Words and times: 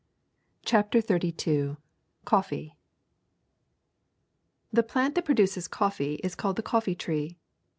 CHAPTER 0.65 0.99
XXXII 0.99 1.77
COFFEE 2.25 2.69
ti 2.73 2.75
T 4.73 4.77
HE 4.77 4.81
plant 4.81 5.13
that 5.13 5.25
produces 5.25 5.67
coffee 5.67 6.15
is 6.23 6.33
called 6.33 6.55
the 6.55 6.63
coffee 6.63 6.95
tree. 6.95 7.37